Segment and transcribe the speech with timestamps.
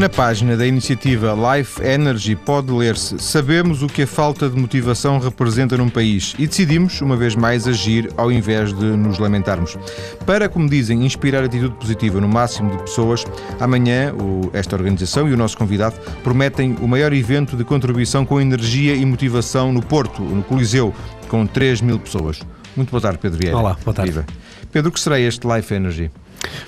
[0.00, 5.18] Na página da iniciativa Life Energy pode ler-se Sabemos o que a falta de motivação
[5.18, 9.76] representa num país e decidimos, uma vez mais, agir ao invés de nos lamentarmos.
[10.24, 13.26] Para, como dizem, inspirar atitude positiva no máximo de pessoas,
[13.60, 14.14] amanhã
[14.54, 19.04] esta organização e o nosso convidado prometem o maior evento de contribuição com energia e
[19.04, 20.94] motivação no Porto, no Coliseu,
[21.28, 22.40] com 3 mil pessoas.
[22.74, 23.58] Muito boa tarde, Pedro Vieira.
[23.58, 24.24] Olá, boa tarde.
[24.72, 26.10] Pedro, o que será este Life Energy?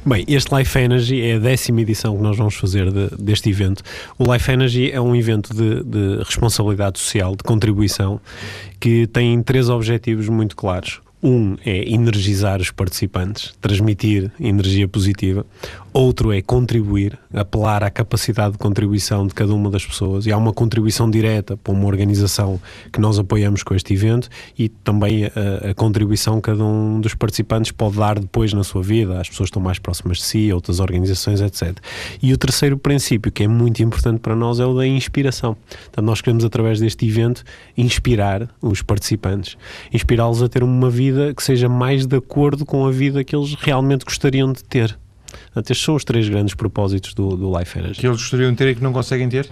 [0.04, 3.82] Bem, este Life Energy é a décima edição que nós vamos fazer de, deste evento.
[4.18, 8.20] O Life Energy é um evento de, de responsabilidade social, de contribuição,
[8.80, 11.00] que tem três objetivos muito claros.
[11.22, 15.46] Um é energizar os participantes, transmitir energia positiva.
[15.94, 20.24] Outro é contribuir, apelar à capacidade de contribuição de cada uma das pessoas.
[20.24, 22.58] E há uma contribuição direta para uma organização
[22.90, 27.14] que nós apoiamos com este evento e também a, a contribuição que cada um dos
[27.14, 29.20] participantes pode dar depois na sua vida.
[29.20, 31.76] As pessoas estão mais próximas de si, outras organizações, etc.
[32.22, 35.54] E o terceiro princípio, que é muito importante para nós, é o da inspiração.
[35.90, 37.44] Então, nós queremos, através deste evento,
[37.76, 39.58] inspirar os participantes,
[39.92, 43.54] inspirá-los a ter uma vida que seja mais de acordo com a vida que eles
[43.54, 45.01] realmente gostariam de ter.
[45.46, 48.00] Portanto, estes são os três grandes propósitos do, do Life Energy.
[48.00, 49.48] Que eles gostariam de ter e que não conseguem ter?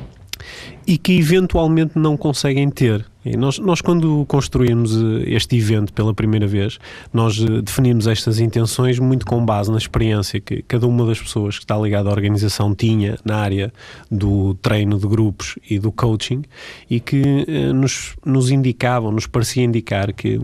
[0.86, 3.04] E que eventualmente não conseguem ter.
[3.24, 6.78] E nós, nós, quando construímos eh, este evento pela primeira vez,
[7.12, 11.58] nós eh, definimos estas intenções muito com base na experiência que cada uma das pessoas
[11.58, 13.72] que está ligada à organização tinha na área
[14.10, 16.42] do treino de grupos e do coaching
[16.88, 20.40] e que eh, nos, nos indicavam, nos parecia indicar que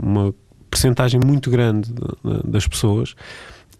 [0.00, 0.32] uma
[0.70, 1.92] percentagem muito grande
[2.44, 3.14] das pessoas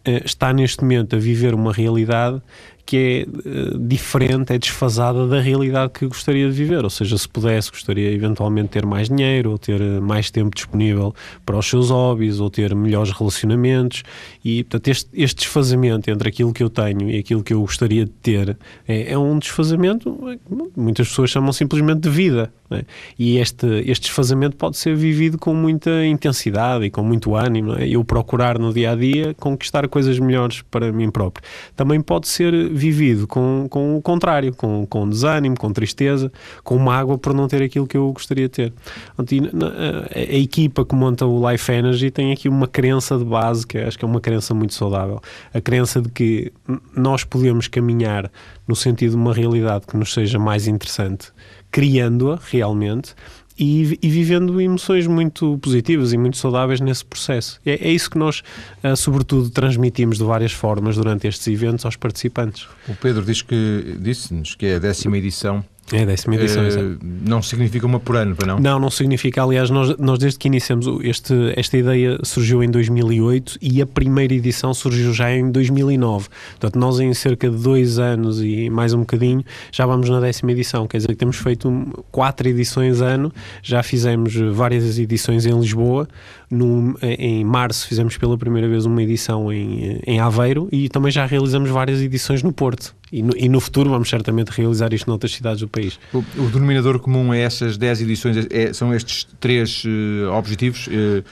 [0.04, 2.40] está neste momento a viver uma realidade
[2.84, 6.84] que é uh, diferente, é desfasada da realidade que gostaria de viver.
[6.84, 10.54] Ou seja, se pudesse, gostaria eventualmente de ter mais dinheiro, ou ter eh, mais tempo
[10.54, 14.02] disponível para os seus hobbies, ou ter melhores relacionamentos.
[14.44, 18.04] E, portanto, este, este desfazamento entre aquilo que eu tenho e aquilo que eu gostaria
[18.04, 20.38] de ter é, é um desfazamento,
[20.76, 22.52] muitas pessoas chamam simplesmente de vida.
[22.70, 22.84] É?
[23.18, 27.74] E este, este desfazamento pode ser vivido com muita intensidade e com muito ânimo.
[27.74, 27.88] É?
[27.88, 31.46] Eu procurar no dia a dia conquistar coisas melhores para mim próprio.
[31.76, 36.32] Também pode ser vivido com, com o contrário, com, com desânimo, com tristeza,
[36.64, 38.72] com mágoa por não ter aquilo que eu gostaria de ter.
[39.18, 43.78] A, a, equipa que monta o Life Energy tem aqui uma crença de base que
[43.78, 45.20] acho que é uma crença muito saudável.
[45.52, 46.52] A crença de que
[46.96, 48.30] nós podemos caminhar
[48.66, 51.32] no sentido de uma realidade que nos seja mais interessante,
[51.70, 53.14] criando-a realmente
[53.58, 57.60] e, e, vivendo emoções muito positivas e muito saudáveis nesse processo.
[57.64, 58.42] É, é isso que nós,
[58.82, 62.66] uh, sobretudo, transmitimos de várias formas durante estes eventos aos participantes.
[62.88, 66.98] O Pedro diz que disse-nos que é a décima edição é a décima edição, uh,
[67.02, 68.58] Não significa uma por ano, para não?
[68.58, 69.42] Não, não significa.
[69.42, 74.32] Aliás, nós, nós desde que iniciamos este, esta ideia surgiu em 2008 e a primeira
[74.34, 76.28] edição surgiu já em 2009.
[76.52, 80.52] Portanto, nós em cerca de dois anos e mais um bocadinho já vamos na décima
[80.52, 80.86] edição.
[80.86, 83.32] Quer dizer que temos feito quatro edições ano,
[83.62, 86.08] já fizemos várias edições em Lisboa.
[86.50, 91.24] No, em março fizemos pela primeira vez uma edição em, em Aveiro e também já
[91.24, 92.94] realizamos várias edições no Porto.
[93.12, 96.00] E no, e no, futuro vamos certamente realizar isto noutras cidades do país.
[96.14, 101.22] O, o denominador comum a essas 10 edições é, são estes três uh, objetivos: uh,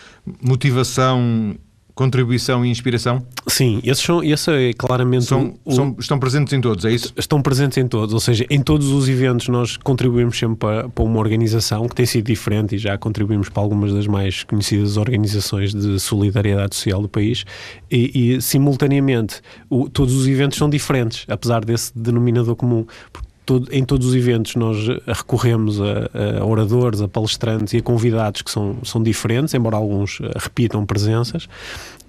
[0.42, 1.56] motivação,
[2.00, 3.22] contribuição e inspiração?
[3.46, 5.26] Sim, esses são, esse é claramente.
[5.26, 7.12] São, o, são, estão presentes em todos, é isso?
[7.14, 11.04] Estão presentes em todos, ou seja, em todos os eventos nós contribuímos sempre para, para
[11.04, 15.74] uma organização que tem sido diferente e já contribuímos para algumas das mais conhecidas organizações
[15.74, 17.44] de solidariedade social do país
[17.90, 22.86] e, e simultaneamente, o, todos os eventos são diferentes, apesar desse denominador comum.
[23.12, 27.82] Porque todo, em todos os eventos nós recorremos a, a, oradores, a palestrantes e a
[27.82, 31.48] convidados que são, são diferentes, embora alguns eh, repitam presenças,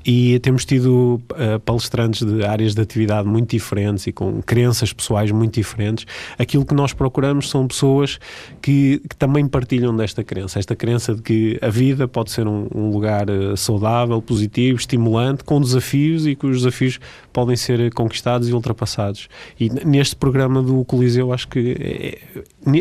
[0.06, 5.31] e temos tido uh, palestrantes de áreas de atividade muito diferentes e com crenças pessoais
[5.31, 6.06] muito diferentes.
[6.38, 8.19] Aquilo que nós procuramos são pessoas
[8.62, 12.68] que, que também partilham desta crença, esta crença de que a vida pode ser um,
[12.73, 16.99] um lugar uh, saudável, positivo, estimulante, com desafios e que os desafios
[17.32, 19.28] podem ser conquistados e ultrapassados.
[19.59, 22.17] E neste programa do Coliseu, acho que é,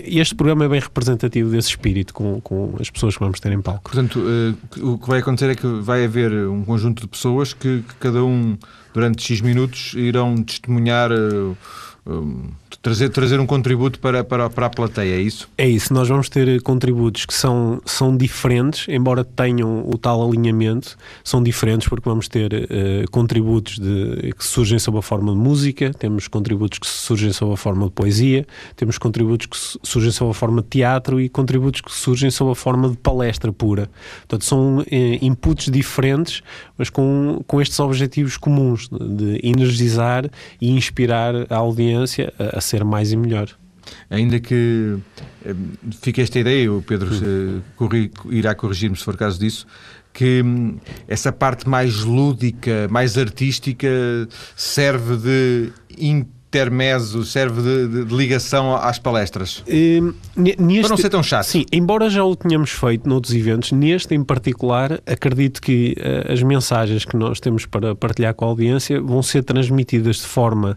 [0.04, 3.60] este programa é bem representativo desse espírito com, com as pessoas que vamos ter em
[3.60, 3.90] palco.
[3.90, 7.82] Portanto, uh, o que vai acontecer é que vai haver um conjunto de pessoas que,
[7.82, 8.56] que cada um,
[8.92, 11.10] durante X minutos, irão testemunhar.
[11.12, 11.56] Uh,
[12.82, 15.48] trazer, trazer um contributo para, para, para a plateia, é isso?
[15.56, 20.96] É isso, nós vamos ter contributos que são, são diferentes, embora tenham o tal alinhamento,
[21.22, 25.92] são diferentes porque vamos ter uh, contributos de, que surgem sob a forma de música,
[25.92, 28.46] temos contributos que surgem sob a forma de poesia,
[28.76, 29.56] temos contributos que
[29.86, 33.52] surgem sob a forma de teatro e contributos que surgem sob a forma de palestra
[33.52, 33.90] pura.
[34.20, 34.84] Portanto, são uh,
[35.20, 36.42] inputs diferentes,
[36.78, 40.30] mas com, com estes objetivos comuns de energizar
[40.60, 43.48] e inspirar a audiência a, a ser mais e melhor.
[44.08, 44.96] Ainda que
[45.44, 45.54] eh,
[46.00, 49.66] fique esta ideia, o Pedro eh, corri, irá corrigir-me se for caso disso,
[50.12, 50.78] que hum,
[51.08, 53.88] essa parte mais lúdica, mais artística,
[54.56, 59.58] serve de intermezzo, serve de, de, de ligação às palestras?
[59.60, 61.44] Uh, neste, Para não ser tão chato.
[61.44, 66.42] Sim, embora já o tenhamos feito noutros eventos, neste em particular, acredito que uh, as
[66.42, 70.76] mensagens que nós temos para partilhar com a audiência vão ser transmitidas de forma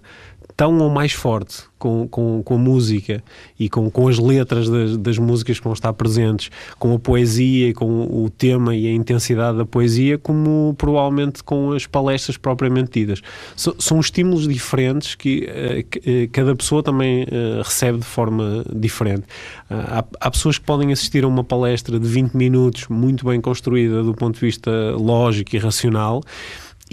[0.55, 3.21] tão ou mais forte com, com, com a música
[3.59, 7.67] e com, com as letras das, das músicas que vão estar presentes, com a poesia
[7.67, 13.01] e com o tema e a intensidade da poesia, como provavelmente com as palestras propriamente
[13.01, 13.21] ditas.
[13.55, 18.63] So, são estímulos diferentes que, uh, que uh, cada pessoa também uh, recebe de forma
[18.73, 19.25] diferente.
[19.69, 24.03] Há, há, pessoas que podem assistir a uma palestra de 20 minutos, muito bem construída
[24.03, 26.21] do ponto de vista lógico e racional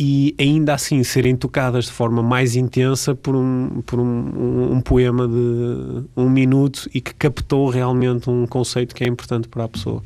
[0.03, 4.81] e ainda assim serem tocadas de forma mais intensa por um, por um, um, um,
[4.81, 9.69] poema de um minuto e que captou realmente um conceito que é importante para a
[9.69, 10.03] pessoa.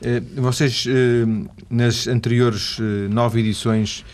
[0.00, 1.26] Eh, vocês, eh,
[1.68, 4.04] nas anteriores eh, nove edições,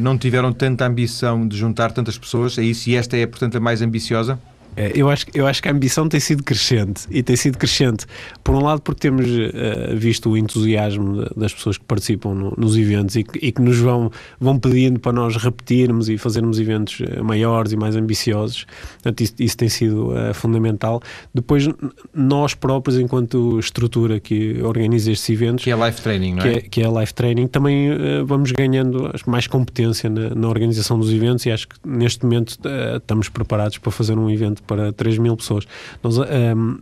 [0.00, 2.88] não tiveram tanta ambição de juntar tantas pessoas, é isso?
[2.88, 4.38] E esta é, portanto, a mais ambiciosa?
[4.76, 8.06] É, eu acho, eu acho que a ambição tem sido crescente e tem sido crescente,
[8.44, 12.76] por um lado, porque temos uh, visto o entusiasmo das pessoas que participam no, nos
[12.76, 17.00] eventos e que, e que, nos vão, vão pedindo para nós repetirmos e fazermos eventos
[17.00, 18.66] eh, maiores e mais ambiciosos.
[18.94, 21.00] Portanto, isso, isso tem sido uh, fundamental.
[21.34, 21.66] Depois,
[22.14, 26.42] nós próprios, enquanto estrutura que organiza estes eventos, que é life training, não é?
[26.42, 30.98] Que é, que é life training, também uh, vamos ganhando mais competência na, na, organização
[30.98, 32.58] dos eventos e acho que neste momento
[32.96, 35.66] estamos preparados para fazer um evento para 3 mil pessoas.
[36.02, 36.24] Nós, um,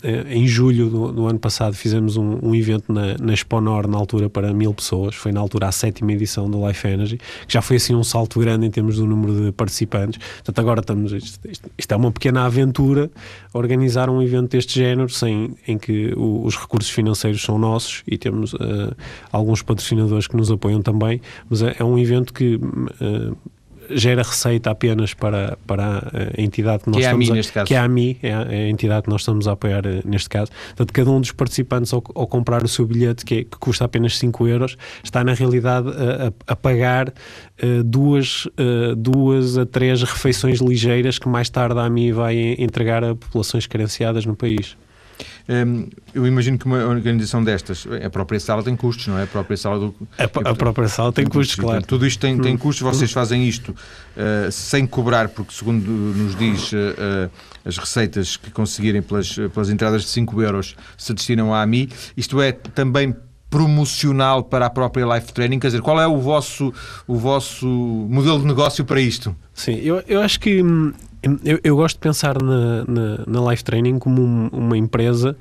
[0.03, 3.97] eh, em julho do, do, ano passado, fizemos um, um evento na, na Exponor, na
[3.97, 5.15] altura, para mil pessoas.
[5.15, 8.41] Foi na altura a sétima edição do Life Energy, que já foi assim um salto
[8.41, 10.19] grande em termos do número de participantes.
[10.37, 11.13] Portanto, agora estamos.
[11.13, 13.11] Isto, isto é uma pequena aventura
[13.53, 18.19] organizar um evento deste género, sem, em que o, os recursos financeiros são nossos e
[18.19, 18.95] temos uh,
[19.31, 22.57] alguns patrocinadores que nos apoiam também, mas é, é um evento que.
[22.57, 23.37] Uh,
[23.91, 27.53] gera receita apenas para, para a entidade que nós que é estamos a, mim, neste
[27.53, 27.67] caso.
[27.67, 30.51] que é a AMI, é a, entidade que nós estamos a apoiar eh, neste caso.
[30.69, 33.85] Portanto, cada um dos participantes ao, ao comprar o seu bilhete, que, é, que, custa
[33.85, 40.03] apenas 5 euros, está na realidade a, a pagar uh, duas, uh, duas a três
[40.03, 44.77] refeições ligeiras que mais tarde a AMI vai entregar a populações carenciadas no país.
[45.47, 49.25] Hum, eu imagino que uma organização destas, a própria sala tem custos, não é?
[49.25, 49.95] A própria sala do.
[50.17, 51.87] A, a própria sala tem, tem custos, custos, claro.
[51.87, 52.59] tudo isto tem, tem hum.
[52.59, 57.31] custos, vocês fazem isto uh, sem cobrar, porque segundo nos diz uh, uh,
[57.65, 61.91] as receitas que conseguirem pelas, pelas entradas de 5 euros se destinam à AMI.
[62.17, 63.15] Isto é também
[63.55, 65.61] promocional para a própria Life Training?
[65.61, 66.75] Quer dizer, qual é o vosso,
[67.07, 69.35] o vosso modelo de negócio para isto?
[69.55, 70.93] Sim, eu, eu acho que hum,
[71.45, 75.37] eu, eu, gosto de pensar na, na, na Life Training como um, uma empresa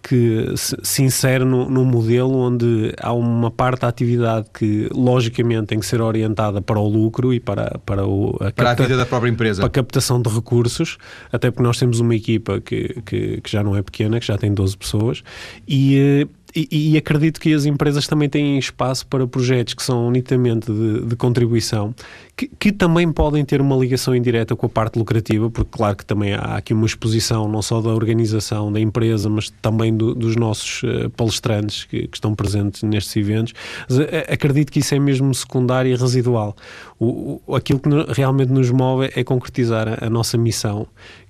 [0.00, 5.66] que se, se insere num, num modelo onde há uma parte da atividade que, logicamente,
[5.66, 8.86] tem que ser orientada para o lucro e para, para, o, a, para capta, a
[8.86, 9.60] vida da própria empresa.
[9.60, 10.96] Para a captação de recursos,
[11.32, 14.38] até porque nós temos uma equipa que, que, que já não é pequena, que já
[14.38, 15.24] tem 12 pessoas,
[15.66, 20.10] e eh, e, e, acredito que as empresas também têm espaço para projetos que são
[20.10, 21.94] nitidamente de, de contribuição,
[22.36, 26.04] que, que, também podem ter uma ligação indireta com a parte lucrativa, porque claro que
[26.04, 30.36] também há aqui uma exposição não só da organização, da empresa, mas também do, dos
[30.36, 33.54] nossos uh, palestrantes que, que, estão presentes nestes eventos.
[33.88, 36.54] Mas, uh, acredito que isso é mesmo secundário e residual.
[36.98, 40.86] O, o, aquilo que realmente nos move é concretizar a, a nossa missão,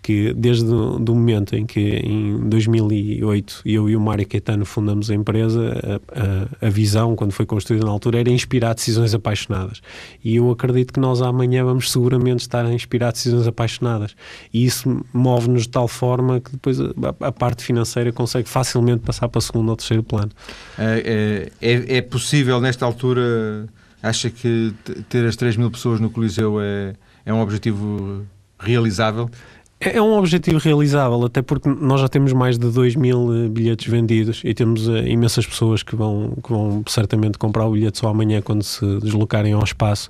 [0.06, 5.14] que desde o momento em que em 2008 eu e o Mário Caetano fundamos a
[5.16, 9.80] empresa, a, a, a, visão, quando foi construída na altura, era inspirar decisões apaixonadas.
[10.24, 14.16] E eu acredito que nós amanhã vamos seguramente estar a inspirar decisões apaixonadas.
[14.52, 16.86] E isso move-nos de tal forma que depois a,
[17.20, 20.32] a, parte financeira consegue facilmente passar para o segundo ou terceiro plano.
[20.78, 23.66] É, é, é possível, nesta altura,
[24.02, 24.72] acha que
[25.10, 26.94] ter as 3 mil pessoas no Coliseu é,
[27.26, 28.24] é um objetivo
[28.58, 29.28] realizável?
[29.78, 33.48] É, é um objetivo realizável, até porque nós já temos mais de 2 mil eh,
[33.48, 37.98] bilhetes vendidos e temos uh, imensas pessoas que vão, que vão certamente comprar o bilhete
[37.98, 40.08] só amanhã quando se deslocarem ao espaço.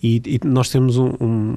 [0.00, 1.54] E, e nós temos um, um,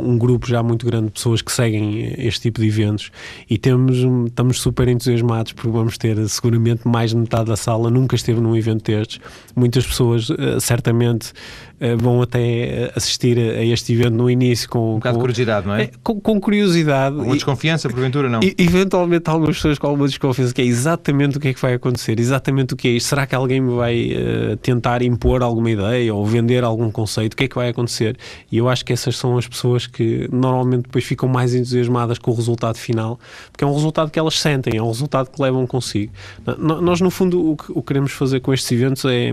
[0.00, 3.10] um, grupo já muito grande de pessoas que seguem este tipo de eventos
[3.48, 8.16] e temos, estamos super entusiasmados porque vamos ter seguramente mais de metade da sala nunca
[8.16, 9.20] esteve num evento destes.
[9.54, 11.32] Muitas pessoas uh, certamente
[11.78, 15.22] uh, vão até assistir a, a, este evento no início com, um bocado com, de
[15.24, 15.90] curiosidade, não é?
[16.02, 17.28] com, com curiosidade verdade.
[17.28, 18.40] Uma desconfiança, porventura, não?
[18.42, 21.74] E, eventualmente, algumas pessoas com alguma desconfiança, que é exatamente o que é que vai
[21.74, 23.08] acontecer, exatamente o que é isto.
[23.08, 27.34] Será que alguém me vai uh, tentar impor alguma ideia ou vender algum conceito?
[27.34, 28.16] O que é que vai acontecer?
[28.50, 32.30] E eu acho que essas são as pessoas que normalmente depois ficam mais entusiasmadas com
[32.30, 33.18] o resultado final,
[33.50, 36.12] porque é um resultado que elas sentem, é um resultado que levam consigo.
[36.58, 39.32] Nós, no fundo, o que, o que queremos fazer com estes eventos é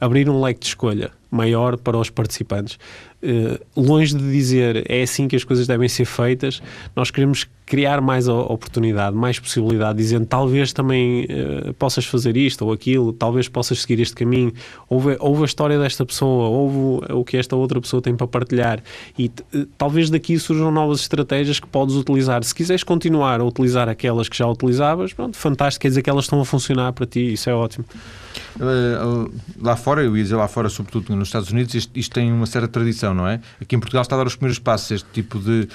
[0.00, 2.78] abrir um leque de escolha maior para os participantes.
[3.22, 6.62] Uh, longe de dizer é assim que as coisas devem ser feitas,
[6.94, 12.72] nós queremos criar mais oportunidade, mais possibilidade, dizendo talvez também uh, possas fazer isto ou
[12.72, 14.52] aquilo, talvez possas seguir este caminho,
[14.88, 18.82] ouve, ouve a história desta pessoa, ouve o que esta outra pessoa tem para partilhar
[19.18, 22.42] e uh, talvez daqui surjam novas estratégias que podes utilizar.
[22.42, 26.24] Se quiseres continuar a utilizar aquelas que já utilizavas, pronto, fantástico, quer dizer que elas
[26.24, 27.84] estão a funcionar para ti, isso é ótimo.
[29.60, 32.46] lá fora, eu ia dizer lá fora, sobretudo nos Estados Unidos, isto, isto tem uma
[32.46, 33.40] certa tradição não é?
[33.60, 35.68] Aqui em Portugal está a dar os primeiros passos, este tipo de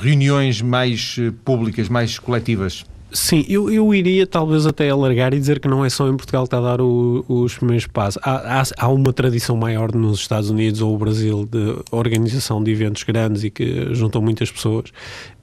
[0.00, 2.84] reuniões mais eh, públicas, mais coletivas.
[3.14, 6.42] Sim, eu, eu iria talvez até alargar e dizer que não é só em Portugal
[6.42, 8.20] que está a dar o, os primeiros passos.
[8.24, 12.72] Há, há, há, uma tradição maior nos Estados Unidos ou o Brasil de organização de
[12.72, 14.90] eventos grandes e que juntam muitas pessoas.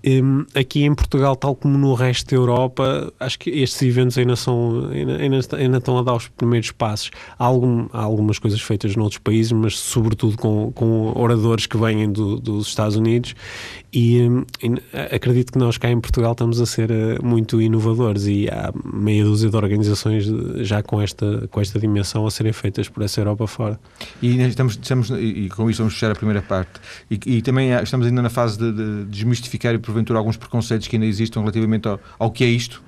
[0.05, 4.35] Um, aqui em Portugal, tal como no resto da Europa, acho que estes eventos ainda,
[4.35, 7.11] são, ainda, ainda estão a dar os primeiros passos.
[7.39, 12.11] Há, algum, há, algumas coisas feitas noutros países, mas sobretudo com, com oradores que vêm
[12.11, 13.33] do, dos Estados Unidos.
[13.93, 14.45] E, um,
[15.13, 19.23] acredito que nós cá em Portugal estamos a ser uh, muito inovadores e há meia
[19.23, 20.25] dúzia de organizações
[20.59, 23.79] já com esta, com esta dimensão a serem feitas por essa Europa fora.
[24.21, 26.79] E estamos, estamos e com isso vamos fechar a primeira parte.
[27.09, 30.95] E, e também estamos ainda na fase de, de desmistificar e porventura, alguns preconceitos que
[30.95, 32.81] ainda existam relativamente ao, ao que é isto?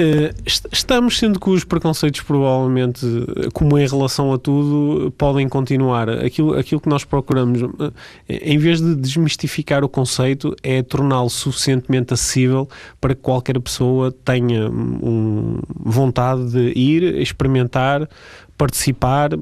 [0.00, 0.32] Uh,
[0.72, 3.04] estamos sendo que os preconceitos, provavelmente,
[3.52, 6.08] como em relação a tudo, podem continuar.
[6.08, 7.92] Aquilo, aquilo que nós procuramos, uh,
[8.26, 12.66] em vez de desmistificar o conceito, é torná-lo suficientemente acessível
[12.98, 18.08] para que qualquer pessoa tenha um, vontade de ir, experimentar,
[18.56, 19.32] participar,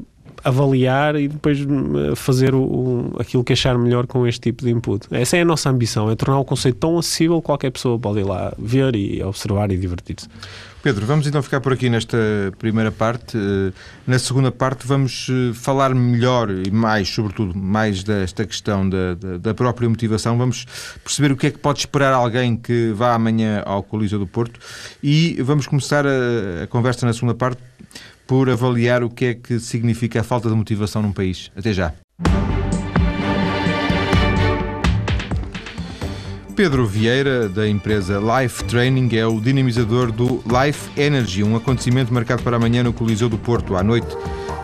[0.48, 4.70] avaliar e depois hum, fazer o, o, aquilo que achar melhor com este tipo de
[4.70, 5.06] input.
[5.10, 8.20] Essa é a nossa ambição, é tornar o conceito tão acessível que qualquer pessoa pode
[8.20, 10.28] ir lá ver e observar e divertir-se.
[10.80, 12.16] Pedro, vamos então ficar por aqui nesta
[12.56, 13.36] primeira parte.
[13.36, 13.72] Eh,
[14.06, 19.52] na segunda parte vamos eh, falar melhor e mais, sobretudo, mais desta questão da, da,
[19.52, 20.38] própria motivação.
[20.38, 20.66] Vamos
[21.02, 24.60] perceber o que é que pode esperar alguém que vá amanhã ao Coliseu do Porto
[25.02, 27.60] e vamos começar a, a conversa na segunda parte
[28.28, 31.50] por avaliar o que é que significa a falta de motivação num país.
[31.56, 31.94] Até já.
[36.54, 42.42] Pedro Vieira, da empresa Life Training, é o dinamizador do Life Energy, um acontecimento marcado
[42.42, 44.08] para amanhã no Coliseu do Porto, à noite,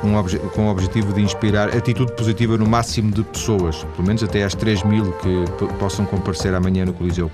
[0.02, 0.12] um
[0.50, 4.54] com o objetivo de inspirar atitude positiva no máximo de pessoas, pelo menos até às
[4.54, 5.44] 3 mil que
[5.78, 7.30] possam comparecer amanhã no Coliseu.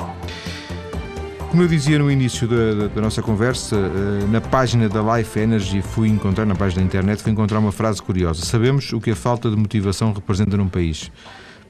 [1.50, 5.82] Como eu dizia no início da, da, nossa conversa, eh, na página da Life Energy
[5.82, 8.44] fui encontrar, na página da internet, fui encontrar uma frase curiosa.
[8.44, 11.10] Sabemos o que a falta de motivação representa num país.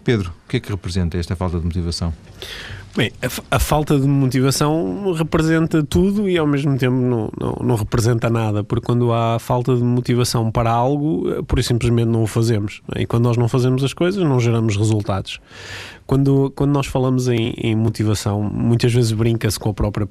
[0.04, 2.12] Pedro, o que é que representa esta falta de motivação?
[2.96, 7.76] Bem, a, a, falta de motivação representa tudo e ao mesmo tempo não, não, não,
[7.76, 12.26] representa nada, porque quando há falta de motivação para algo, eh, por simplesmente não o
[12.26, 12.82] fazemos.
[12.96, 15.40] E quando nós não fazemos as coisas, não geramos resultados.
[16.04, 20.04] Quando, quando nós falamos em, em motivação, muitas vezes brinca-se com a própria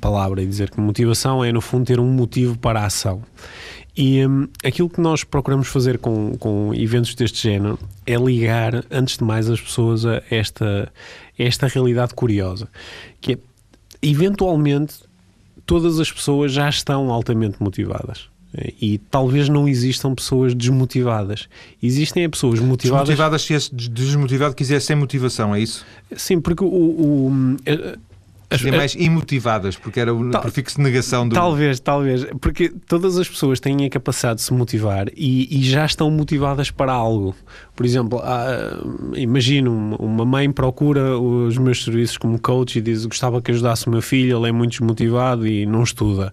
[0.00, 3.22] palavra e dizer que motivação é, no fundo, ter um motivo para a ação.
[3.96, 9.18] E um, aquilo que nós procuramos fazer com, com eventos deste género é ligar, antes
[9.18, 10.92] de mais, as pessoas a esta,
[11.38, 12.68] esta realidade curiosa,
[13.20, 13.38] que é,
[14.02, 14.94] eventualmente,
[15.66, 18.28] todas as pessoas já estão altamente motivadas.
[18.80, 21.48] E talvez não existam pessoas desmotivadas.
[21.82, 23.08] Existem pessoas motivadas.
[23.08, 25.84] Desmotivadas se esse desmotivado quiser sem motivação, é isso?
[26.16, 27.56] Sim, porque o, o,
[28.54, 31.34] as, mais imotivadas, porque era o tal, prefixo de negação do.
[31.34, 32.24] Talvez, talvez.
[32.40, 36.70] Porque todas as pessoas têm a capacidade de se motivar e, e já estão motivadas
[36.70, 37.34] para algo.
[37.74, 38.78] Por exemplo, há,
[39.16, 43.90] imagino uma mãe procura os meus serviços como coach e diz gostava que ajudasse o
[43.90, 46.32] meu filho, ele é muito desmotivado e não estuda.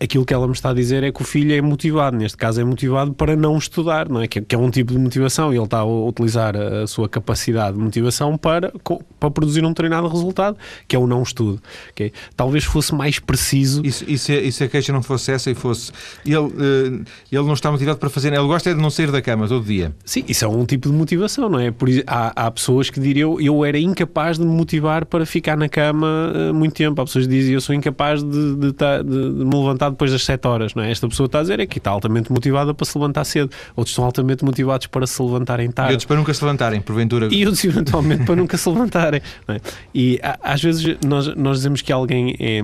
[0.00, 2.60] aquilo que ela me está a dizer é que o filho é motivado, neste caso
[2.60, 4.28] é motivado para não estudar, não é?
[4.28, 7.76] Que, que é um tipo de motivação e ele está a utilizar a sua capacidade
[7.76, 8.72] de motivação para,
[9.20, 10.56] para produzir um treinado resultado,
[10.88, 11.60] que é o não estudo.
[11.90, 12.12] Okay?
[12.36, 13.82] Talvez fosse mais preciso.
[13.84, 15.92] E se, e, se, a queixa não fosse essa e fosse.
[16.24, 18.32] Ele, uh, ele não está motivado para fazer.
[18.32, 19.94] Ele gosta é de não sair da cama todo dia.
[20.04, 21.70] Sim, isso é um tipo de motivação, não é?
[21.70, 25.68] Por, há, há pessoas que diriam eu era incapaz de me motivar para ficar na
[25.68, 27.00] cama uh, muito tempo.
[27.00, 30.22] Há pessoas que dizem eu sou incapaz de, de, de, de, me levantar depois das
[30.24, 30.90] 7 horas, não é?
[30.90, 33.50] Esta pessoa está a dizer é que está altamente motivada para se levantar cedo.
[33.74, 35.92] Outros estão altamente motivados para se levantarem tarde.
[35.92, 37.28] E outros para nunca se levantarem, porventura.
[37.30, 39.22] E outros eventualmente para nunca se levantarem.
[39.48, 39.60] É?
[39.94, 42.62] E às vezes nós, nós dizemos que alguém é,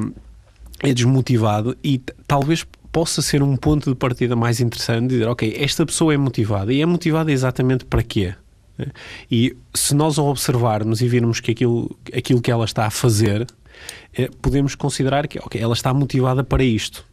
[0.82, 5.86] é desmotivado e talvez possa ser um ponto de partida mais interessante dizer, ok, esta
[5.86, 8.34] pessoa é motivada e é motivada exatamente para quê?
[8.78, 8.86] É?
[9.30, 13.46] E se nós a observarmos e virmos que aquilo, aquilo que ela está a fazer,
[14.16, 17.04] é, podemos considerar que okay, ela está motivada para isto.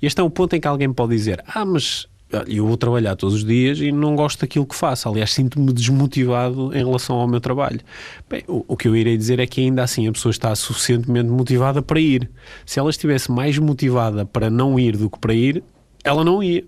[0.00, 2.06] Este é o ponto em que alguém pode dizer: Ah, mas
[2.46, 5.08] eu vou trabalhar todos os dias e não gosto daquilo que faço.
[5.08, 7.80] Aliás, sinto-me desmotivado em relação ao meu trabalho.
[8.28, 11.28] Bem, o, o, que eu irei dizer é que ainda assim a pessoa está suficientemente
[11.28, 12.30] motivada para ir.
[12.66, 15.62] Se ela estivesse mais motivada para não ir do que para ir,
[16.02, 16.64] ela não ia.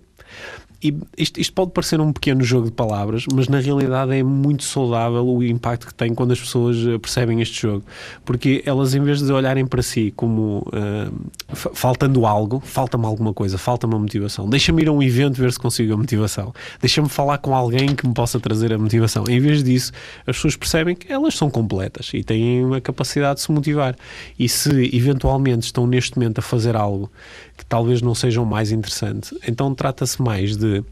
[0.82, 4.62] E isto, isto, pode parecer um pequeno jogo de palavras, mas na realidade é muito
[4.62, 7.84] saudável o impacto que tem quando as pessoas eh, percebem este jogo.
[8.24, 13.56] Porque elas, em vez de olharem para si como uh, faltando algo, falta-me alguma coisa,
[13.56, 14.48] falta-me a motivação.
[14.48, 16.52] Deixa-me ir a um evento ver se consigo a motivação.
[16.80, 19.24] Deixa-me falar com alguém que me possa trazer a motivação.
[19.28, 19.92] Em vez disso,
[20.26, 23.96] as pessoas percebem que elas são completas e têm a capacidade de se motivar.
[24.38, 27.10] E se eventualmente estão neste momento a fazer algo
[27.56, 30.84] que talvez não seja o mais interessante, então trata-se mais de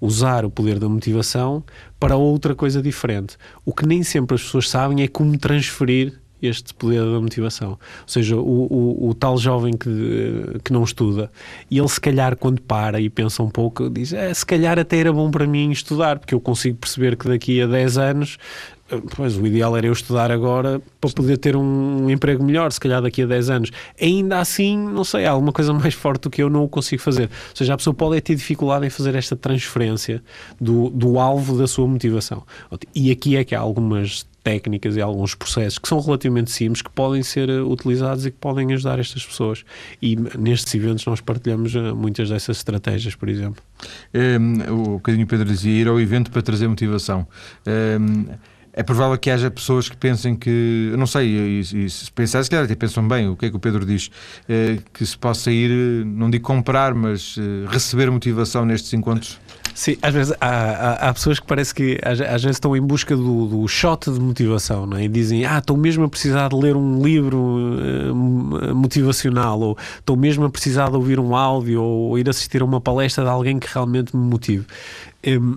[0.00, 1.62] usar o poder da motivação
[1.98, 3.36] para outra coisa diferente.
[3.64, 7.70] O que nem sempre as pessoas sabem é como transferir este poder da motivação.
[7.70, 9.88] Ou seja, o, o, o, tal jovem que,
[10.64, 11.30] que não estuda,
[11.70, 14.98] e ele se calhar quando para e pensa um pouco, diz, é, se calhar até
[14.98, 18.38] era bom para mim estudar, porque eu consigo perceber que daqui a 10 anos
[19.16, 23.00] Pois, o ideal era eu estudar agora para poder ter um emprego melhor, se calhar
[23.00, 23.70] daqui a 10 anos.
[24.00, 27.00] Ainda assim, não sei, há alguma coisa mais forte do que eu não o consigo
[27.00, 27.24] fazer.
[27.24, 30.22] Ou seja, a pessoa pode ter dificuldade em fazer esta transferência
[30.60, 32.42] do, do alvo da sua motivação.
[32.94, 36.90] E aqui é que há algumas técnicas e alguns processos que são relativamente simples que
[36.90, 39.64] podem ser eh, utilizados e que podem ajudar estas pessoas.
[40.00, 43.62] E nestes eventos nós partilhamos eh, muitas dessas estratégias, por exemplo.
[44.14, 47.26] Um, o bocadinho Pedro dizia ir ao evento para trazer motivação.
[47.66, 48.26] Um,
[48.72, 52.50] é provável que haja pessoas que pensem que, eu não sei, e, se pensar, se
[52.50, 54.10] calhar até pensam bem, o que é que o Pedro diz,
[54.48, 59.38] eh, que se possa ir, não digo comprar, mas eh, receber motivação nestes encontros?
[59.74, 62.80] Sim, às vezes há, há, há, pessoas que parece que às, às vezes estão em
[62.80, 65.04] busca do, do, shot de motivação não é?
[65.04, 70.14] e dizem, ah, estou mesmo a precisar de ler um livro uh, motivacional ou estou
[70.14, 73.58] mesmo a precisar de ouvir um áudio ou ir assistir a uma palestra de alguém
[73.58, 74.66] que realmente me motive.
[75.26, 75.56] Um,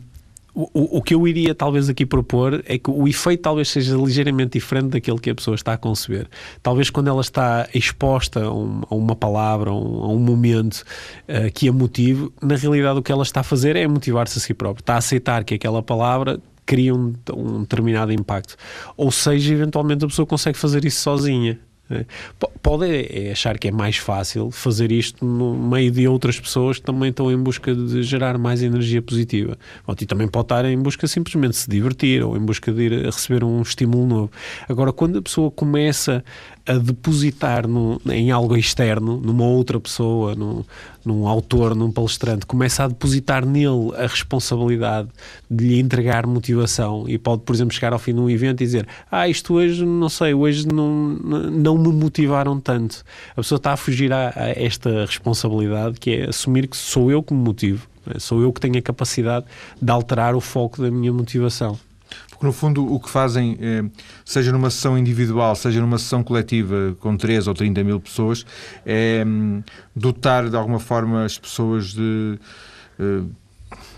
[0.55, 4.53] o, o que eu iria talvez aqui propor é que o efeito talvez seja ligeiramente
[4.53, 6.27] diferente daquele que a pessoa está a conceber.
[6.63, 10.85] Talvez quando ela está exposta a, um, a uma palavra, a um, a um momento
[11.27, 14.41] uh, que a motive, na realidade o que ela está a fazer é motivar-se a
[14.41, 14.81] si própria.
[14.81, 18.55] Está a aceitar que aquela palavra cria um, um determinado impacto.
[18.95, 21.59] Ou seja, eventualmente a pessoa consegue fazer isso sozinha.
[21.89, 22.05] É.
[22.63, 26.83] Pode é achar que é mais fácil fazer isto no meio de outras pessoas que
[26.83, 29.55] também estão em busca de gerar mais energia positiva.
[30.01, 33.05] E também pode estar em busca simplesmente de se divertir ou em busca de ir
[33.05, 34.31] a receber um estímulo novo.
[34.67, 36.23] Agora, quando a pessoa começa
[36.65, 40.63] a depositar no, em algo externo, numa outra pessoa, num,
[41.05, 45.09] num autor, num palestrante, começa a depositar nele a responsabilidade
[45.49, 48.65] de lhe entregar motivação e pode, por exemplo, chegar ao fim de um evento e
[48.65, 53.03] dizer ah, isto hoje, não sei, hoje não, não me motivaram tanto.
[53.31, 57.21] A pessoa está a fugir a, a esta responsabilidade que é assumir que sou eu
[57.21, 58.19] que me motivo, é?
[58.19, 59.45] sou eu que tenho a capacidade
[59.81, 61.77] de alterar o foco da minha motivação.
[62.35, 63.83] Porque, no fundo, o que fazem, eh,
[64.25, 68.45] seja numa sessão individual, seja numa sessão coletiva com 3 ou 30 mil pessoas,
[68.85, 69.63] é hum,
[69.95, 72.37] dotar de alguma forma as pessoas de
[72.99, 73.23] eh,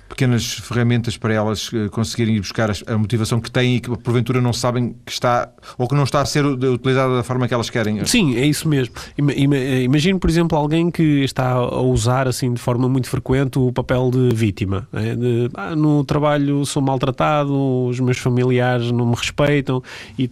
[0.08, 4.42] pequenas ferramentas para elas eh, conseguirem ir buscar a motivação que têm e que porventura
[4.42, 7.70] não sabem que está ou que não está a ser utilizada da forma que elas
[7.70, 8.04] querem.
[8.06, 8.94] Sim, é isso mesmo.
[9.18, 14.10] Imagino, por exemplo, alguém que está a usar assim de forma muito frequente o papel
[14.12, 14.88] de vítima.
[14.92, 15.16] Né?
[15.16, 19.82] De, ah, no trabalho sou maltratado, os meus familiares não me respeitam
[20.18, 20.30] e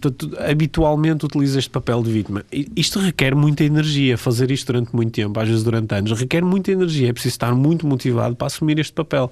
[0.48, 2.44] habitualmente utiliza este papel de vítima.
[2.74, 6.72] Isto requer muita energia, fazer isto durante muito tempo, às vezes durante anos, requer muita
[6.72, 9.30] energia, é preciso estar muito motivado para assumir este papel.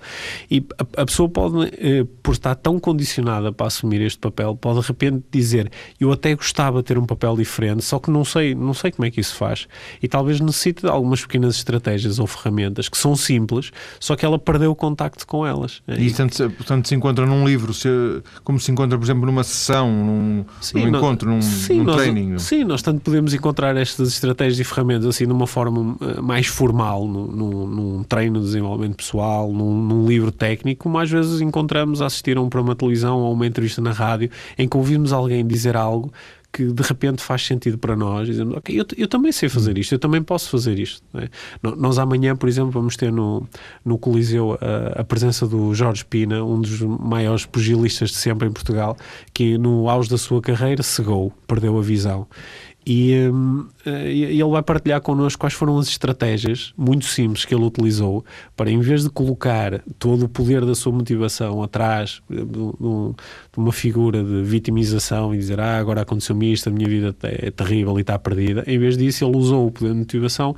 [0.51, 4.81] E a, a pessoa pode, eh, por estar tão condicionada para assumir este papel, pode
[4.81, 5.71] de repente dizer
[6.01, 9.07] eu até gostava de ter um papel diferente, só que não sei, não sei como
[9.07, 9.67] é que isso faz.
[10.03, 13.71] E talvez necessite de algumas pequenas estratégias ou ferramentas que são simples,
[14.01, 15.83] só que ela perdeu o contacto com elas.
[15.89, 17.89] E, portanto, portanto se encontra num livro, se,
[18.43, 21.97] como se encontra, por exemplo, numa sessão, num, sim, num encontro, num, sim, num nós,
[21.97, 22.39] training.
[22.39, 26.47] Sim, nós tanto podemos encontrar estas estratégias e ferramentas assim de uma forma eh, mais
[26.47, 31.41] formal, num, num, num treino de desenvolvimento pessoal, num, num, livro técnico, como às vezes
[31.41, 35.13] encontramos a assistir a um programa televisão ou uma entrevista na rádio em que ouvimos
[35.13, 36.13] alguém dizer algo
[36.55, 39.93] que de repente faz sentido para nós, dizemos, ok, eu, eu também sei fazer isto,
[39.93, 41.03] eu também posso fazer isto.
[41.15, 41.29] É?
[41.61, 43.45] Nós amanhã, por exemplo, vamos ter no,
[43.85, 48.53] no Coliseu a, a, presença do Jorge Pina, um dos maiores pugilistas de sempre em
[48.53, 48.97] Portugal,
[49.33, 52.29] que no auge da sua carreira cegou, perdeu a visão.
[52.87, 57.55] E, um, eh, e ele vai partilhar connosco quais foram as estratégias muito simples que
[57.55, 62.45] ele utilizou para, em vez de colocar todo o poder da sua motivação atrás de,
[62.45, 63.15] de,
[63.57, 67.97] uma figura de vitimização e dizer ah, agora aconteceu-me isto, a minha vida é terrível
[67.99, 70.55] e está perdida, em vez disso ele usou o poder de motivação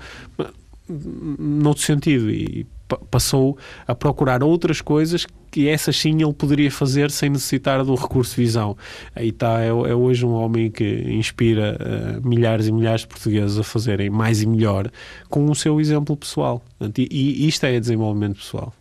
[1.38, 2.66] noutro sentido e
[3.10, 8.36] passou a procurar outras coisas que essas sim ele poderia fazer sem necessitar do recurso
[8.36, 8.76] visão.
[9.14, 13.58] Aí está, é, é hoje um homem que inspira uh, milhares e milhares de portugueses
[13.58, 14.90] a fazerem mais e melhor
[15.28, 16.62] com o seu exemplo pessoal.
[16.98, 17.08] E,
[17.44, 18.72] e isto é desenvolvimento pessoal.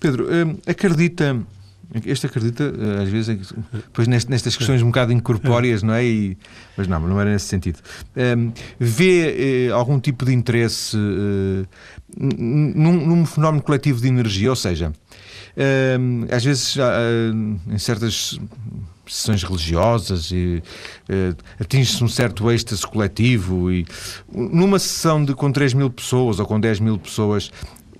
[0.00, 1.40] Pedro, uh, acredita
[2.04, 6.04] este acredita, eh, às vezes, depois nestas questões um bocado incorpóreas, não é?
[6.04, 6.36] E,
[6.76, 7.78] mas não, não era nesse sentido.
[8.16, 11.66] Um, ehm, vê eh, algum tipo de interesse uh,
[12.16, 16.80] num, num, fenómeno coletivo de energia, ou seja, uh, às vezes uh,
[17.70, 18.38] em certas
[19.06, 20.62] sessões religiosas e
[21.08, 23.86] uh, atinge-se um certo êxtase coletivo e
[24.32, 27.50] numa sessão de com 3 mil pessoas ou com 10 mil pessoas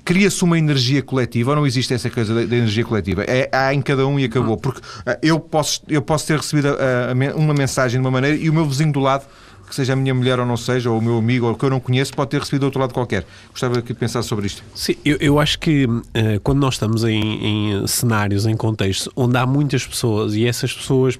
[0.06, 3.24] cria-se uma energia coletiva ou não existe essa coisa da, energia coletiva?
[3.24, 4.56] É, há em cada um e acabou.
[4.56, 8.36] Porque uh, eu posso, eu posso ter recebido a, a, uma mensagem de uma maneira
[8.36, 9.26] e o meu vizinho do lado
[9.68, 11.70] que seja a minha mulher ou não seja, ou o meu amigo, ou que eu
[11.70, 13.26] não conheço, pode ter recebido do outro lado qualquer.
[13.50, 14.62] Gostava de pensar sobre isto.
[14.76, 16.02] Sim, eu, eu acho que uh,
[16.44, 21.18] quando nós estamos em, em cenários, em contextos onde há muitas pessoas e essas pessoas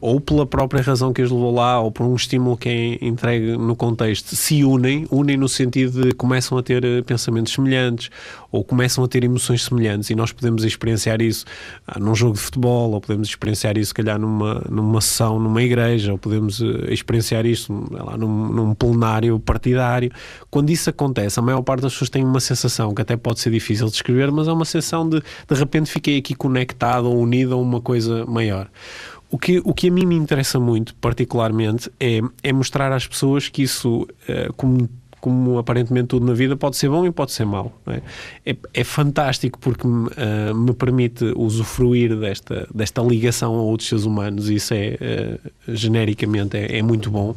[0.00, 3.56] ou pela própria razão que as levou lá, ou por um estímulo que é entregue
[3.56, 8.10] no contexto, se unem, unem no sentido de começam a ter eh, pensamentos semelhantes,
[8.50, 11.44] ou começam a ter emoções semelhantes, e nós podemos experienciar isso
[11.86, 15.62] ah, num jogo de futebol, ou podemos experienciar isso, se calhar, numa, numa sessão numa
[15.62, 20.10] igreja, ou podemos uh, experienciar isso lá, num, num plenário partidário.
[20.50, 23.50] Quando isso acontece, a maior parte das pessoas tem uma sensação que até pode ser
[23.50, 27.54] difícil de descrever, mas é uma sensação de de repente fiquei aqui conectado ou unido
[27.54, 28.68] a uma coisa maior.
[29.32, 33.48] O que, o que a mim me interessa muito, particularmente, é, é mostrar às pessoas
[33.48, 34.86] que isso, uh, como
[35.22, 37.72] como aparentemente tudo na vida pode ser bom e pode ser mau.
[37.86, 38.02] É?
[38.44, 38.82] É, é?
[38.82, 44.56] fantástico porque me, uh, me, permite usufruir desta, desta ligação a outros seres humanos e
[44.56, 47.36] isso é, uh, genericamente, é, é, muito bom.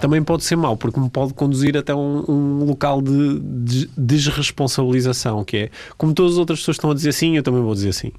[0.00, 5.44] Também pode ser mau porque me pode conduzir até um, um local de, de desresponsabilização,
[5.44, 7.92] que é, como todas as outras pessoas estão a dizer sim, eu também vou dizer
[7.92, 8.12] sim.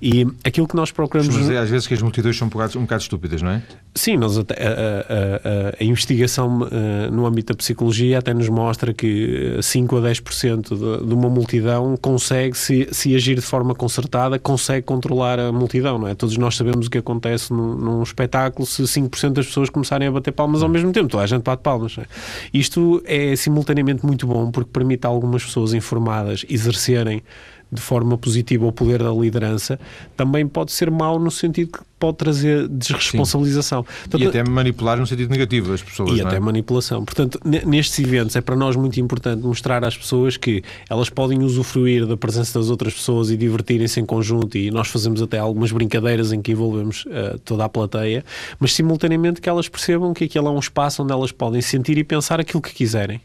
[0.00, 1.34] E aquilo que nós procuramos.
[1.34, 3.62] Mas às vezes que as multidões são um bocado, um bocado estúpidas, não é?
[3.94, 8.92] Sim, nós até, a, a, a, investigação uh, no âmbito da psicologia até nos mostra
[8.92, 14.38] que 5 a 10% de, de uma multidão consegue, se, se agir de forma concertada,
[14.38, 16.14] consegue controlar a multidão, não é?
[16.14, 20.10] Todos nós sabemos o que acontece num, num espetáculo se 5% das pessoas começarem a
[20.10, 21.96] bater palmas ao mesmo tempo, toda a gente bate palmas.
[21.98, 22.04] É?
[22.52, 27.22] Isto é simultaneamente muito bom porque permite a algumas pessoas informadas exercerem
[27.70, 29.78] de forma positiva o poder da liderança,
[30.16, 33.82] também pode ser mau no sentido que pode trazer desresponsabilização.
[33.82, 36.18] Portanto, e até manipular no sentido negativo as pessoas.
[36.18, 36.40] E até é?
[36.40, 37.04] manipulação.
[37.04, 42.06] Portanto, nestes eventos é para nós muito importante mostrar às pessoas que elas podem usufruir
[42.06, 46.32] da presença das outras pessoas e divertirem-se em conjunto e nós fazemos até algumas brincadeiras
[46.32, 48.24] em que envolvemos uh, toda a plateia,
[48.58, 52.04] mas simultaneamente que elas percebam que aquele é um espaço onde elas podem sentir e
[52.04, 53.20] pensar aquilo que quiserem.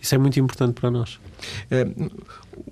[0.00, 1.18] Isso é muito importante para nós.
[1.70, 1.86] É,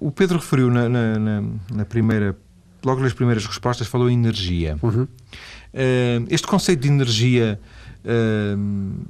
[0.01, 1.42] o Pedro referiu na, na,
[1.73, 2.37] na, primeira,
[2.85, 4.79] logo nas primeiras respostas, falou em energia.
[4.83, 5.03] Uhum.
[5.03, 7.61] Uh, este conceito de energia
[8.05, 9.05] uh,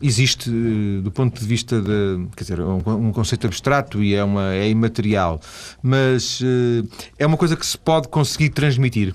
[0.00, 2.76] existe uh, do ponto de vista de, quer dizer, um,
[3.08, 5.40] um, conceito abstrato e é, uma, é imaterial,
[5.82, 6.40] mas
[7.18, 9.14] é uma coisa que se pode conseguir transmitir.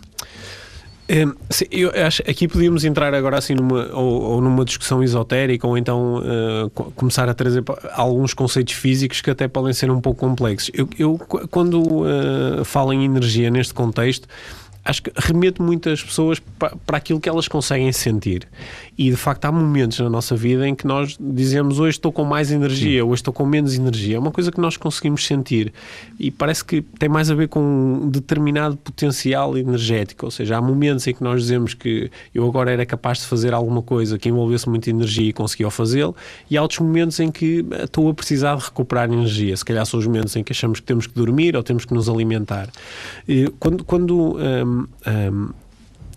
[1.10, 5.68] Um, sim, eu acho aqui podíamos entrar agora assim numa ou, ou numa discussão esotérica
[5.68, 7.62] ou então uh, começar a trazer
[7.94, 10.72] alguns conceitos físicos que até podem ser um pouco complexos.
[10.74, 11.20] Eu, eu
[11.52, 14.30] quando uh, falo em energia neste contexto
[14.86, 18.48] acho que remete muitas pessoas para, para aquilo que elas conseguem sentir.
[18.98, 22.24] E de facto há momentos na nossa vida em que nós dizemos hoje estou com
[22.24, 23.08] mais energia, Sim.
[23.08, 24.18] hoje estou com menos energia.
[24.18, 25.74] É uma coisa que nós conseguimos sentir
[26.20, 30.26] e parece que tem mais a ver com um determinado potencial energético.
[30.26, 33.54] Ou seja, há momentos em que nós dizemos que eu agora era capaz de fazer
[33.54, 36.16] alguma coisa que envolvesse muita energia e conseguia fazê-lo,
[36.50, 39.56] e há outros momentos em que estou a precisar de recuperar energia.
[39.56, 41.94] Se calhar são os momentos em que achamos que temos que dormir ou temos que
[41.94, 42.70] nos alimentar.
[43.60, 44.38] Quando, quando
[44.74, 45.50] um, um,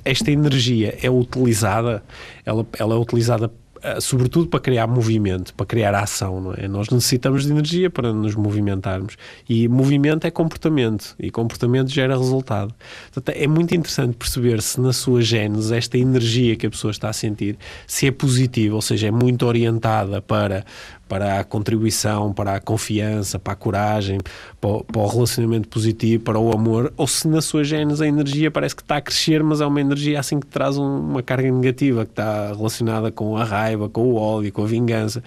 [0.04, 2.02] esta energia é utilizada,
[2.44, 3.50] ela, ela é utilizada
[3.82, 6.66] eh, sobretudo para criar movimento, para criar ação, não é?
[6.66, 9.16] Nós necessitamos de energia para nos movimentarmos
[9.48, 12.74] e movimento é comportamento e comportamento gera resultado.
[13.12, 17.10] Portanto, é muito interessante perceber se na sua gênese esta energia que a pessoa está
[17.10, 20.64] a sentir, se é positiva, ou seja, é muito orientada para
[21.08, 24.18] para a contribuição, para a confiança, para a coragem,
[24.60, 28.06] para o, para o, relacionamento positivo, para o amor, ou se na sua gênese a
[28.06, 31.22] energia parece que está a crescer, mas é uma energia assim que traz um, uma
[31.22, 35.22] carga negativa, que está relacionada com a raiva, com o ódio, com a vingança.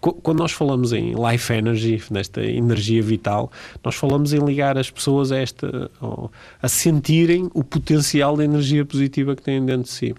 [0.00, 3.52] Quando nós falamos em life energy, nesta energia vital,
[3.84, 5.88] nós falamos em ligar as pessoas a esta,
[6.60, 10.14] a sentirem o potencial da energia positiva que têm dentro de si.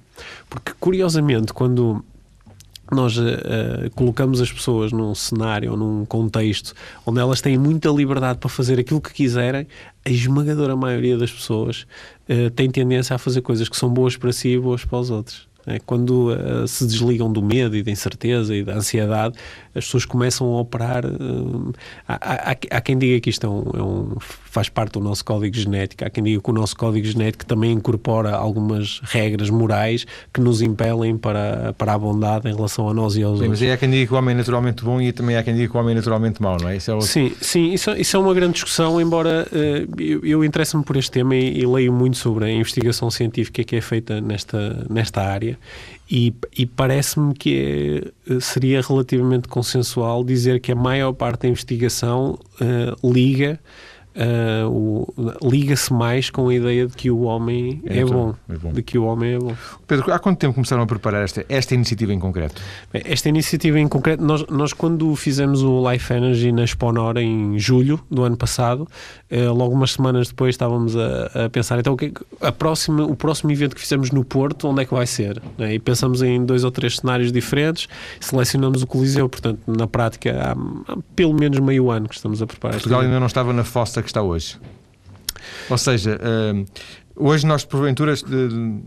[0.50, 2.02] Porque, curiosamente, quando
[2.92, 6.74] nós uh, colocamos as pessoas num cenário num contexto
[7.06, 9.68] onde elas têm muita liberdade para fazer aquilo que quiserem,
[10.06, 11.86] a esmagadora maioria das pessoas
[12.30, 15.10] uh, tem tendência a fazer coisas que são boas para si e boas para os
[15.10, 15.48] outros.
[15.66, 19.36] É, quando uh, se desligam do medo e da incerteza e da ansiedade,
[19.74, 21.06] as pessoas começam a operar.
[21.06, 21.72] Uh,
[22.06, 24.18] há, há, há, quem diga que isto é um, é um,
[24.54, 27.72] faz parte do nosso código genético, há quem diga que o nosso código genético também
[27.72, 33.16] incorpora algumas regras morais que nos impelem para, para a bondade em relação a nós
[33.16, 33.62] e aos sim, outros.
[33.62, 35.72] Mas há quem diga que o homem é naturalmente bom e também há quem diga
[35.72, 36.78] que o homem é naturalmente mau, não é?
[36.78, 37.10] Isso é outro...
[37.10, 41.10] Sim, sim isso, isso é uma grande discussão, embora uh, eu, eu interesso-me por este
[41.10, 45.58] tema e, e leio muito sobre a investigação científica que é feita nesta, nesta área
[46.12, 52.38] e, e parece-me que é, seria relativamente consensual dizer que a maior parte da investigação
[52.62, 53.60] uh, liga
[54.16, 58.72] Uh, liga-se mais com a ideia de que o homem é, é, bom, é, bom,
[58.72, 59.56] de que o homem é bom.
[59.88, 62.62] Pedro, há quanto tempo começaram a preparar esta, esta iniciativa em concreto?
[62.94, 68.00] Esta iniciativa em concreto, nós, nós quando fizemos o Life Energy na Exponor em julho
[68.10, 68.88] do ano passado,
[69.32, 71.98] uh, logo umas semanas depois estávamos a, a pensar, então
[72.40, 75.42] a próxima, o próximo evento que fizemos no Porto, onde é que vai ser?
[75.58, 75.74] Né?
[75.74, 77.88] E pensamos em dois ou três cenários diferentes,
[78.20, 82.46] selecionamos o Coliseu, portanto, na prática, há, há pelo menos meio ano que estamos a
[82.46, 82.76] preparar.
[82.76, 84.58] Portugal ainda não estava na fossa que está hoje.
[85.70, 86.66] Ou seja, uh,
[87.16, 88.16] Hoje nós, porventura,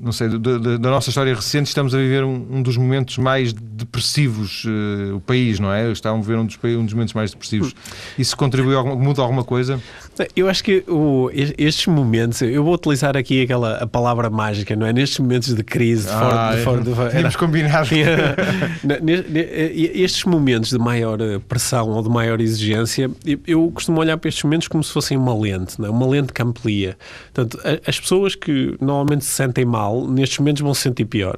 [0.01, 4.65] não sei, da nossa história recente, estamos a viver um, um dos momentos mais depressivos
[4.65, 5.93] uh, o país, não é?
[5.93, 7.73] Estamos a viver um dos, um dos momentos mais depressivos.
[8.19, 9.81] Isso contribui, muda alguma coisa?
[10.35, 14.87] Eu acho que o, estes momentos, eu vou utilizar aqui aquela a palavra mágica, não
[14.87, 14.93] é?
[14.93, 17.89] Nestes momentos de crise, ah, de fora, de fora, tínhamos combinado.
[19.95, 23.09] estes momentos de maior eh, pressão ou de maior exigência,
[23.47, 25.91] eu costumo olhar para estes momentos como se fossem uma lente, não é?
[25.91, 26.97] uma lente que amplia.
[27.33, 31.37] Portanto, as pessoas pessoas que normalmente se sentem mal, nestes momentos vão se sentir pior.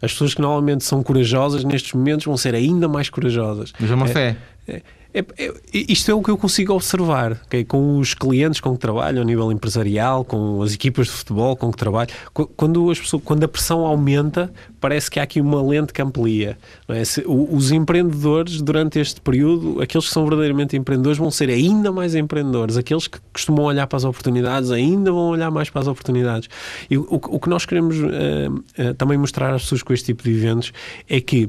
[0.00, 3.72] As pessoas que normalmente são corajosas, nestes momentos vão ser ainda mais corajosas.
[3.78, 4.36] Mas é uma é, fé.
[4.66, 4.82] É,
[5.14, 7.64] é, é, isto é o que eu consigo observar okay?
[7.64, 11.70] com os clientes com que trabalho a nível empresarial, com as equipas de futebol com
[11.70, 12.10] que trabalho.
[12.32, 16.58] Quando, as pessoas, quando a pressão aumenta, parece que há aqui uma lente que amplia.
[16.88, 17.04] É?
[17.04, 22.16] Se, os empreendedores, durante este período, aqueles que são verdadeiramente empreendedores, vão ser ainda mais
[22.16, 22.76] empreendedores.
[22.76, 26.48] Aqueles que costumam olhar para as oportunidades, ainda vão olhar mais para as oportunidades.
[26.90, 30.24] E o, o que nós queremos uh, uh, também mostrar às pessoas com este tipo
[30.24, 30.72] de eventos
[31.08, 31.48] é que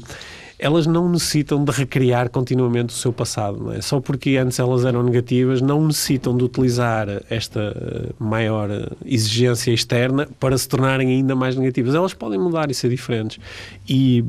[0.58, 3.72] elas não necessitam de recriar continuamente o seu passado.
[3.74, 3.82] É?
[3.82, 9.72] Só porque antes elas eram negativas, não necessitam de utilizar esta eh, maior eh, exigência
[9.72, 11.94] externa para se tornarem ainda mais negativas.
[11.94, 13.40] Elas podem mudar e ser diferentes.
[13.88, 14.24] E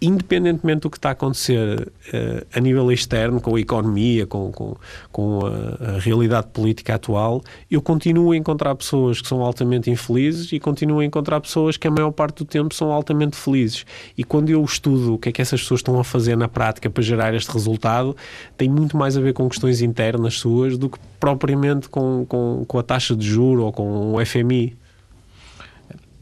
[0.00, 4.76] independentemente do que está a acontecer uh, a nível externo, com a economia, com, com,
[5.10, 10.52] com a, a, realidade política atual, eu continuo a encontrar pessoas que são altamente infelizes
[10.52, 13.86] e continuo a encontrar pessoas que a maior parte do tempo são altamente felizes.
[14.18, 16.90] E quando eu estudo o que é que essas pessoas estão a fazer na prática
[16.90, 18.14] para gerar este resultado,
[18.56, 22.78] tem muito mais a ver com questões internas suas do que propriamente com, com, com
[22.78, 24.76] a taxa de juro ou com o FMI.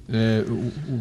[0.06, 0.52] Uh,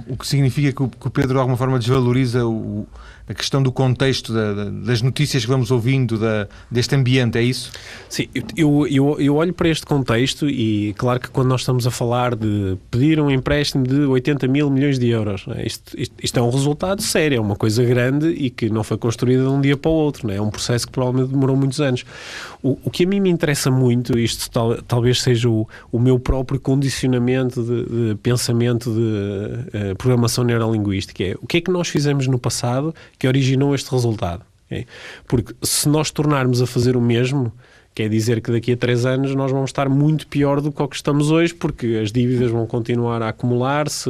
[0.10, 2.88] o, o, que significa que o, que o, Pedro de alguma forma desvaloriza o,
[3.28, 7.42] a questão do contexto, da, da, das notícias que vamos ouvindo, da, deste ambiente, é
[7.42, 7.72] isso?
[8.10, 11.92] Sim, eu, eu, eu olho para este contexto e claro que quando nós estamos a
[11.92, 15.66] falar de pedir um empréstimo de 80 mil milhões de euros, é?
[15.66, 18.98] isto, isto, isto, é um resultado sério, é uma coisa grande e que não foi
[18.98, 20.36] construída de um dia para o outro, é?
[20.36, 22.04] é um processo que provavelmente demorou muitos anos.
[22.62, 26.20] O, o que a mim me interessa muito, isto tal, talvez seja o, o meu
[26.20, 29.00] próprio condicionamento de, de pensamento de
[29.92, 33.90] uh, programação neurolinguística, é o que é que nós fizemos no passado que originou este
[33.90, 34.44] resultado.
[34.66, 34.86] Okay?
[35.26, 37.54] Porque se nós tornarmos a fazer o mesmo,
[37.96, 40.88] quer dizer que daqui a três anos nós vamos estar muito pior do que o
[40.90, 44.10] que estamos hoje, porque as dívidas vão continuar a acumular-se,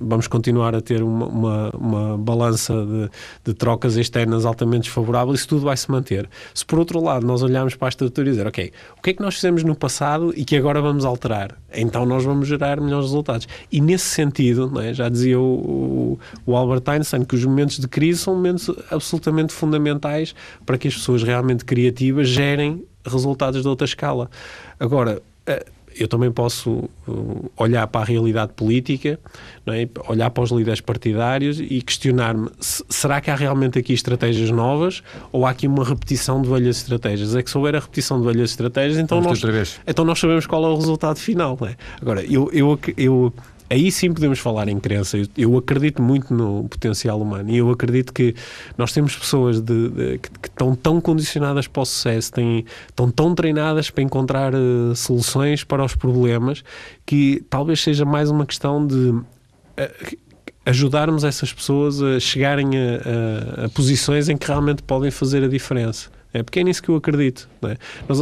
[0.00, 3.10] vamos continuar a ter uma, uma, uma balança de,
[3.44, 6.28] de, trocas externas altamente desfavorável, isso tudo vai se manter.
[6.54, 9.12] Se por outro lado nós olharmos para a estrutura e dizer, ok, o que é
[9.12, 11.56] que nós fizemos no passado e que agora vamos alterar?
[11.74, 13.48] Então nós vamos gerar melhores resultados.
[13.70, 14.94] E nesse sentido, é?
[14.94, 20.34] já dizia o, o, Albert Einstein que os momentos de crise são momentos absolutamente fundamentais
[20.64, 24.30] para que as pessoas realmente criativas gerem resultados de outra escala.
[24.78, 25.64] Agora, eh,
[25.98, 29.18] eu também posso uh, olhar para a realidade política,
[29.66, 29.88] é?
[30.08, 35.02] olhar para os líderes partidários e questionar-me: será que há realmente aqui estratégias novas
[35.32, 37.34] ou há aqui uma repetição de velhas estratégias?
[37.34, 39.40] É que se houver a repetição de velhas estratégias, então, nós,
[39.86, 41.58] então nós sabemos qual é o resultado final.
[41.62, 41.76] É?
[42.00, 43.32] Agora, eu, eu, eu
[43.68, 45.16] aí sim podemos falar em crença.
[45.16, 48.34] Eu, eu, acredito muito no potencial humano e eu acredito que
[48.76, 53.10] nós temos pessoas de, de, que, que, estão tão condicionadas para o sucesso, têm, estão
[53.10, 56.62] tão treinadas para encontrar uh, soluções para os problemas
[57.04, 58.96] que talvez seja mais uma questão de.
[58.96, 60.24] Uh,
[60.66, 65.48] ajudarmos essas pessoas a chegarem a, a, a posições em que realmente podem fazer a
[65.48, 66.08] diferença.
[66.34, 67.48] É porque é nisso que eu acredito.
[67.62, 67.76] É?
[68.08, 68.18] Nós,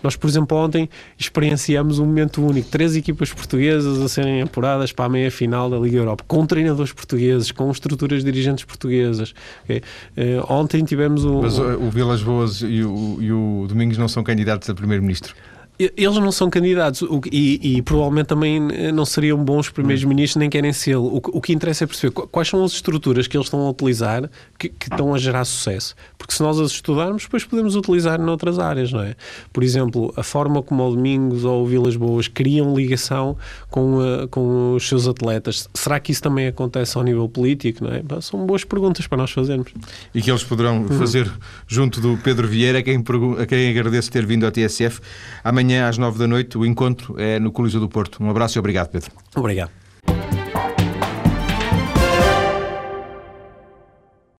[0.00, 5.06] nós, por exemplo, ontem experienciamos um momento único: três equipas portuguesas a serem apuradas para
[5.06, 9.34] a meia final da Liga Europa, com treinadores portugueses, com estruturas dirigentes portuguesas.
[9.64, 9.82] Okay?
[10.16, 11.42] Uh, ontem tivemos o.
[11.42, 15.34] Mas o, o Vilas Boas e o, e o Domingos não são candidatos a primeiro-ministro.
[15.78, 20.72] Eles não são candidatos e, e, provavelmente também eh, não seriam bons primeiros-ministros, nem querem
[20.72, 20.96] ser.
[20.96, 24.30] O, o, que interessa é perceber quais são as estruturas que eles estão a utilizar
[24.58, 25.94] que, que, estão a gerar sucesso.
[26.16, 29.14] Porque se nós as estudarmos, depois podemos utilizar noutras áreas, não é?
[29.52, 33.36] Por exemplo, a forma como o Domingos ou o Vilas Boas criam ligação
[33.68, 35.68] com, uh, com os seus atletas.
[35.74, 38.02] Será que isso também acontece ao nível político, não é?
[38.22, 39.70] São boas perguntas para nós fazermos.
[40.14, 40.98] E que eles poderão uhum.
[40.98, 41.30] fazer
[41.68, 43.04] junto do Pedro Vieira, a quem,
[43.38, 45.00] a quem agradeço ter vindo à TSF.
[45.44, 48.22] Amanhã Amanhã às nove da noite o encontro é no Coliseu do Porto.
[48.22, 49.10] Um abraço e obrigado, Pedro.
[49.34, 49.72] Obrigado.